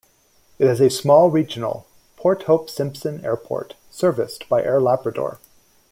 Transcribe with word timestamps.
It 0.57 0.65
has 0.65 0.81
a 0.81 0.89
small 0.89 1.29
regional 1.29 1.85
Port 2.17 2.41
Hope 2.45 2.71
Simpson 2.71 3.23
Airport 3.23 3.75
serviced 3.91 4.49
by 4.49 4.63
Air 4.63 4.81
Labrador. 4.81 5.37